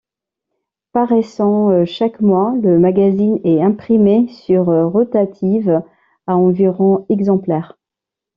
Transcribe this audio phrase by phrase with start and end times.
[0.93, 5.79] Paraissant chaque mois, le magazine est imprimé sur rotative
[6.25, 7.77] à environ exemplaires.